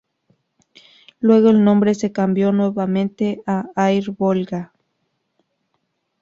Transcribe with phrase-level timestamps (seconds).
[1.19, 4.73] Luego el nombre se cambió nuevamente a Air Volga.